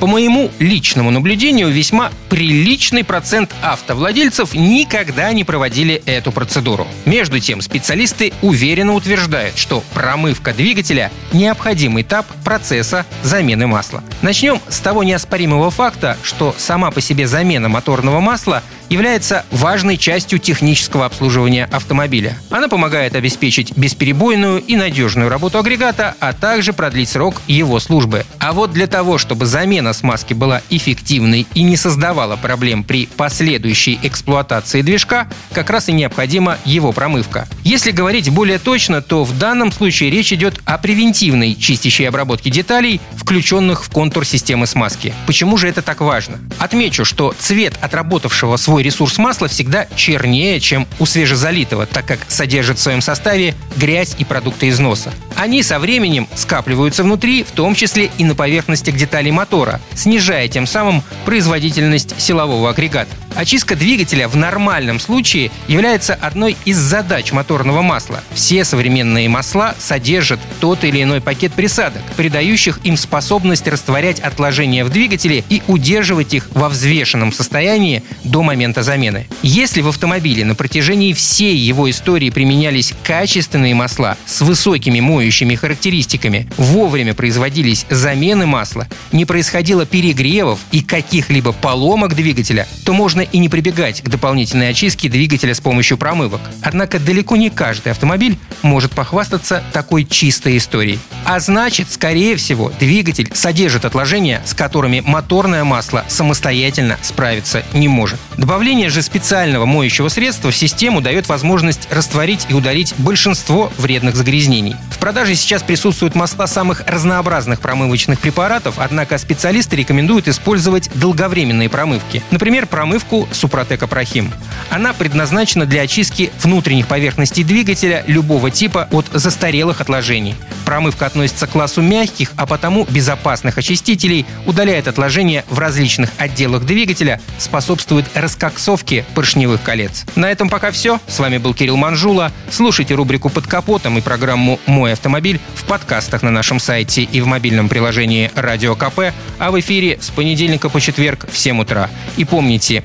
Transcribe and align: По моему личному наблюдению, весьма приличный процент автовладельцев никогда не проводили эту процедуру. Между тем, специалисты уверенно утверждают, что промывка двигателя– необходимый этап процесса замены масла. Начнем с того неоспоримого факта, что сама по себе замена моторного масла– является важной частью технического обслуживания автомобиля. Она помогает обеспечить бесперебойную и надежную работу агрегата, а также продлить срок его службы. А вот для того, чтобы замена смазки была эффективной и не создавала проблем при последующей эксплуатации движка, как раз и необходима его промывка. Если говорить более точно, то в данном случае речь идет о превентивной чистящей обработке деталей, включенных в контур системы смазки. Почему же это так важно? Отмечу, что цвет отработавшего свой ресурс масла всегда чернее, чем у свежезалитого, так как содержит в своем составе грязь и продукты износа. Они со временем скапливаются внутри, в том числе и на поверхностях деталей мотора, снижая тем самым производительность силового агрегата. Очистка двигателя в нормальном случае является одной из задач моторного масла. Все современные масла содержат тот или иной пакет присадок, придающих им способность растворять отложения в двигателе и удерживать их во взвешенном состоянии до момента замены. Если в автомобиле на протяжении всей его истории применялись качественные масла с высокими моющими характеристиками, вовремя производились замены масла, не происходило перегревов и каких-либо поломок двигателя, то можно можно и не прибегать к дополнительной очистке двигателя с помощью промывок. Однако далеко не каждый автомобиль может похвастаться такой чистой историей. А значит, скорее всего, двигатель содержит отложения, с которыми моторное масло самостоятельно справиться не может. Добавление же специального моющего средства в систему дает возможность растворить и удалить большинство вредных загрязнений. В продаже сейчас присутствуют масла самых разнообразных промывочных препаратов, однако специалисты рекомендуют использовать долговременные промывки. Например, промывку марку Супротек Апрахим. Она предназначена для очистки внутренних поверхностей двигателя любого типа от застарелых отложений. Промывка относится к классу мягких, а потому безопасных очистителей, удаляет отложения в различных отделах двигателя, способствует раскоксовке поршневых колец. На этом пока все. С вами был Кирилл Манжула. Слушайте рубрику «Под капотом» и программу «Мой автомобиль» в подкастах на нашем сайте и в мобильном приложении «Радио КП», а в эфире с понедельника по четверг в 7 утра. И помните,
По 0.00 0.06
моему 0.06 0.50
личному 0.58 1.10
наблюдению, 1.10 1.68
весьма 1.68 2.10
приличный 2.30 3.04
процент 3.04 3.54
автовладельцев 3.60 4.54
никогда 4.54 5.30
не 5.34 5.44
проводили 5.44 6.02
эту 6.06 6.32
процедуру. 6.32 6.86
Между 7.04 7.38
тем, 7.38 7.60
специалисты 7.60 8.32
уверенно 8.40 8.94
утверждают, 8.94 9.58
что 9.58 9.84
промывка 9.92 10.54
двигателя– 10.54 11.12
необходимый 11.34 12.02
этап 12.02 12.26
процесса 12.44 13.04
замены 13.22 13.66
масла. 13.66 14.02
Начнем 14.22 14.58
с 14.70 14.80
того 14.80 15.04
неоспоримого 15.04 15.70
факта, 15.70 16.16
что 16.22 16.54
сама 16.56 16.90
по 16.90 17.02
себе 17.02 17.26
замена 17.26 17.68
моторного 17.68 18.20
масла– 18.20 18.62
является 18.90 19.46
важной 19.52 19.96
частью 19.96 20.38
технического 20.38 21.06
обслуживания 21.06 21.66
автомобиля. 21.70 22.36
Она 22.50 22.68
помогает 22.68 23.14
обеспечить 23.14 23.74
бесперебойную 23.76 24.60
и 24.60 24.76
надежную 24.76 25.30
работу 25.30 25.58
агрегата, 25.58 26.16
а 26.18 26.32
также 26.32 26.72
продлить 26.72 27.08
срок 27.08 27.40
его 27.46 27.78
службы. 27.78 28.26
А 28.40 28.52
вот 28.52 28.72
для 28.72 28.88
того, 28.88 29.16
чтобы 29.16 29.46
замена 29.46 29.89
смазки 29.92 30.34
была 30.34 30.62
эффективной 30.70 31.46
и 31.54 31.62
не 31.62 31.76
создавала 31.76 32.36
проблем 32.36 32.84
при 32.84 33.06
последующей 33.06 33.98
эксплуатации 34.02 34.82
движка, 34.82 35.28
как 35.52 35.70
раз 35.70 35.88
и 35.88 35.92
необходима 35.92 36.58
его 36.64 36.92
промывка. 36.92 37.48
Если 37.64 37.90
говорить 37.90 38.30
более 38.30 38.58
точно, 38.58 39.02
то 39.02 39.24
в 39.24 39.36
данном 39.38 39.72
случае 39.72 40.10
речь 40.10 40.32
идет 40.32 40.60
о 40.64 40.78
превентивной 40.78 41.54
чистящей 41.54 42.08
обработке 42.08 42.50
деталей, 42.50 43.00
включенных 43.16 43.84
в 43.84 43.90
контур 43.90 44.24
системы 44.24 44.66
смазки. 44.66 45.14
Почему 45.26 45.56
же 45.56 45.68
это 45.68 45.82
так 45.82 46.00
важно? 46.00 46.38
Отмечу, 46.58 47.04
что 47.04 47.34
цвет 47.38 47.74
отработавшего 47.80 48.56
свой 48.56 48.82
ресурс 48.82 49.18
масла 49.18 49.48
всегда 49.48 49.86
чернее, 49.96 50.60
чем 50.60 50.86
у 50.98 51.06
свежезалитого, 51.06 51.86
так 51.86 52.06
как 52.06 52.20
содержит 52.28 52.78
в 52.78 52.82
своем 52.82 53.00
составе 53.00 53.54
грязь 53.76 54.16
и 54.18 54.24
продукты 54.24 54.68
износа. 54.68 55.12
Они 55.36 55.62
со 55.62 55.78
временем 55.78 56.28
скапливаются 56.34 57.02
внутри, 57.02 57.44
в 57.44 57.52
том 57.52 57.74
числе 57.74 58.10
и 58.18 58.24
на 58.24 58.34
поверхностях 58.34 58.94
деталей 58.96 59.30
мотора, 59.30 59.79
снижая 59.94 60.48
тем 60.48 60.66
самым 60.66 61.02
производительность 61.24 62.20
силового 62.20 62.70
агрегата. 62.70 63.10
Очистка 63.34 63.76
двигателя 63.76 64.28
в 64.28 64.36
нормальном 64.36 64.98
случае 64.98 65.50
является 65.68 66.14
одной 66.14 66.56
из 66.64 66.76
задач 66.76 67.32
моторного 67.32 67.80
масла. 67.80 68.22
Все 68.34 68.64
современные 68.64 69.28
масла 69.28 69.74
содержат 69.78 70.40
тот 70.60 70.84
или 70.84 71.02
иной 71.02 71.20
пакет 71.20 71.52
присадок, 71.52 72.02
придающих 72.16 72.80
им 72.84 72.96
способность 72.96 73.66
растворять 73.68 74.20
отложения 74.20 74.84
в 74.84 74.90
двигателе 74.90 75.44
и 75.48 75.62
удерживать 75.68 76.34
их 76.34 76.48
во 76.52 76.68
взвешенном 76.68 77.32
состоянии 77.32 78.02
до 78.24 78.42
момента 78.42 78.82
замены. 78.82 79.26
Если 79.42 79.80
в 79.80 79.88
автомобиле 79.88 80.44
на 80.44 80.54
протяжении 80.54 81.12
всей 81.12 81.56
его 81.56 81.88
истории 81.88 82.30
применялись 82.30 82.92
качественные 83.02 83.74
масла 83.74 84.16
с 84.26 84.40
высокими 84.40 85.00
моющими 85.00 85.54
характеристиками, 85.54 86.48
вовремя 86.56 87.14
производились 87.14 87.86
замены 87.88 88.46
масла, 88.46 88.88
не 89.12 89.24
происходило 89.24 89.86
перегревов 89.86 90.58
и 90.72 90.82
каких-либо 90.82 91.52
поломок 91.52 92.14
двигателя, 92.14 92.66
то 92.84 92.92
можно 92.92 93.19
можно 93.20 93.30
и 93.30 93.38
не 93.38 93.48
прибегать 93.48 94.00
к 94.02 94.08
дополнительной 94.08 94.70
очистке 94.70 95.08
двигателя 95.08 95.54
с 95.54 95.60
помощью 95.60 95.98
промывок. 95.98 96.40
Однако 96.62 96.98
далеко 96.98 97.36
не 97.36 97.50
каждый 97.50 97.92
автомобиль 97.92 98.38
может 98.62 98.92
похвастаться 98.92 99.62
такой 99.72 100.04
чистой 100.04 100.56
историей. 100.56 100.98
А 101.24 101.38
значит, 101.40 101.90
скорее 101.90 102.36
всего, 102.36 102.72
двигатель 102.80 103.30
содержит 103.34 103.84
отложения, 103.84 104.42
с 104.46 104.54
которыми 104.54 105.02
моторное 105.04 105.64
масло 105.64 106.04
самостоятельно 106.08 106.98
справиться 107.02 107.62
не 107.72 107.88
может. 107.88 108.18
Добавление 108.38 108.88
же 108.88 109.02
специального 109.02 109.66
моющего 109.66 110.08
средства 110.08 110.50
в 110.50 110.56
систему 110.56 111.00
дает 111.00 111.28
возможность 111.28 111.88
растворить 111.90 112.46
и 112.48 112.54
удалить 112.54 112.94
большинство 112.98 113.70
вредных 113.76 114.16
загрязнений. 114.16 114.76
В 114.90 114.98
продаже 114.98 115.34
сейчас 115.34 115.62
присутствуют 115.62 116.14
масла 116.14 116.46
самых 116.46 116.84
разнообразных 116.86 117.60
промывочных 117.60 118.18
препаратов, 118.18 118.76
однако 118.78 119.18
специалисты 119.18 119.76
рекомендуют 119.76 120.28
использовать 120.28 120.90
долговременные 120.94 121.68
промывки. 121.68 122.22
Например, 122.30 122.66
промывку 122.66 123.09
марку 123.10 123.28
Супротек 123.32 123.82
Апрахим. 123.82 124.32
Она 124.70 124.92
предназначена 124.92 125.66
для 125.66 125.82
очистки 125.82 126.30
внутренних 126.42 126.86
поверхностей 126.86 127.44
двигателя 127.44 128.04
любого 128.06 128.50
типа 128.50 128.88
от 128.90 129.06
застарелых 129.12 129.80
отложений. 129.80 130.36
Промывка 130.64 131.06
относится 131.06 131.46
к 131.46 131.50
классу 131.50 131.82
мягких, 131.82 132.32
а 132.36 132.46
потому 132.46 132.86
безопасных 132.88 133.58
очистителей, 133.58 134.26
удаляет 134.46 134.86
отложения 134.86 135.44
в 135.48 135.58
различных 135.58 136.10
отделах 136.18 136.64
двигателя, 136.64 137.20
способствует 137.38 138.06
раскоксовке 138.14 139.04
поршневых 139.14 139.62
колец. 139.62 140.04
На 140.14 140.30
этом 140.30 140.48
пока 140.48 140.70
все. 140.70 141.00
С 141.08 141.18
вами 141.18 141.38
был 141.38 141.54
Кирилл 141.54 141.76
Манжула. 141.76 142.30
Слушайте 142.50 142.94
рубрику 142.94 143.28
«Под 143.30 143.46
капотом» 143.46 143.98
и 143.98 144.00
программу 144.00 144.60
«Мой 144.66 144.92
автомобиль» 144.92 145.40
в 145.56 145.64
подкастах 145.64 146.22
на 146.22 146.30
нашем 146.30 146.60
сайте 146.60 147.02
и 147.02 147.20
в 147.20 147.26
мобильном 147.26 147.68
приложении 147.68 148.30
«Радио 148.36 148.76
КП», 148.76 149.12
а 149.38 149.50
в 149.50 149.58
эфире 149.58 149.98
с 150.00 150.10
понедельника 150.10 150.68
по 150.68 150.80
четверг 150.80 151.26
в 151.30 151.36
7 151.36 151.60
утра. 151.60 151.90
И 152.16 152.24
помните, 152.24 152.84